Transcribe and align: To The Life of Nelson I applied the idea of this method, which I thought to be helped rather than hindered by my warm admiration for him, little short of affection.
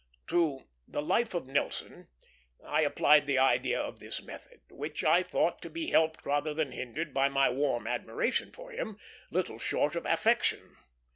To 0.29 0.63
The 0.87 1.03
Life 1.03 1.35
of 1.35 1.45
Nelson 1.45 2.07
I 2.65 2.81
applied 2.81 3.27
the 3.27 3.37
idea 3.37 3.79
of 3.79 3.99
this 3.99 4.19
method, 4.19 4.61
which 4.71 5.03
I 5.03 5.21
thought 5.21 5.61
to 5.61 5.69
be 5.69 5.91
helped 5.91 6.25
rather 6.25 6.55
than 6.55 6.71
hindered 6.71 7.13
by 7.13 7.29
my 7.29 7.51
warm 7.51 7.85
admiration 7.85 8.51
for 8.51 8.71
him, 8.71 8.97
little 9.29 9.59
short 9.59 9.95
of 9.95 10.07
affection. 10.07 10.75